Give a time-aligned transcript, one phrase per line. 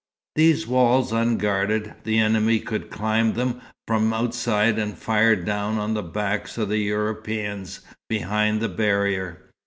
[0.35, 6.01] These walls unguarded, the enemy could climb them from outside and fire down on the
[6.01, 9.43] backs of the Europeans, behind the barrier.